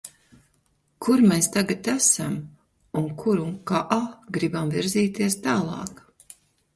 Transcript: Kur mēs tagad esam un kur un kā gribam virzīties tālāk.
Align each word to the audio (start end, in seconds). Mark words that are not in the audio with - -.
Kur 1.07 1.19
mēs 1.31 1.49
tagad 1.57 1.89
esam 1.91 2.37
un 3.01 3.05
kur 3.23 3.41
un 3.43 3.51
kā 3.73 3.99
gribam 4.39 4.73
virzīties 4.77 5.37
tālāk. 5.45 6.01